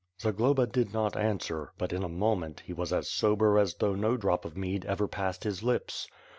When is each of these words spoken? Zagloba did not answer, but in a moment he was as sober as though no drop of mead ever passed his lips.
Zagloba 0.19 0.65
did 0.65 0.91
not 0.93 1.15
answer, 1.15 1.73
but 1.77 1.93
in 1.93 2.01
a 2.03 2.09
moment 2.09 2.61
he 2.61 2.73
was 2.73 2.91
as 2.91 3.07
sober 3.07 3.59
as 3.59 3.75
though 3.75 3.93
no 3.93 4.17
drop 4.17 4.45
of 4.45 4.57
mead 4.57 4.83
ever 4.85 5.07
passed 5.07 5.43
his 5.43 5.61
lips. 5.61 6.07